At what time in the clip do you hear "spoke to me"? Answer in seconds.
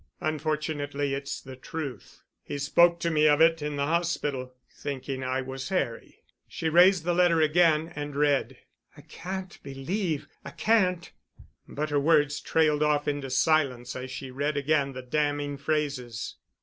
2.57-3.27